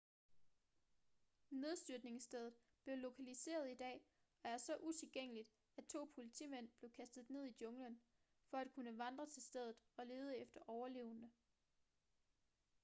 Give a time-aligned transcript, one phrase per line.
[1.51, 2.53] nedstyrtningsstedet
[2.83, 4.07] blev lokaliseret i dag
[4.43, 8.01] og er så utilgængeligt at to politimænd blev kastet ned i junglen
[8.49, 11.29] for at kunne vandre til stedet og lede efter overlevende